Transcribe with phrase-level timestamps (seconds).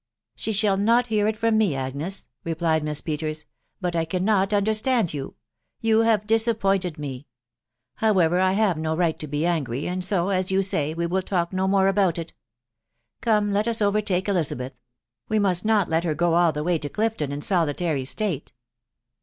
[0.35, 3.43] "She shall not hear it from me, Agnes," replied Miss Pe ters....
[3.43, 3.45] €S
[3.79, 5.35] But I cannot umdmtand you—
[5.89, 7.19] you have dis appointed me..•.
[7.97, 10.03] However, I have bo right to be angry, and.
[10.03, 12.33] so, as you say, we will talk no mere about it.
[13.21, 14.75] Come, let us overtake Elisabeth;
[15.29, 18.53] we mast not let her go all the way to Clifton in solitary state."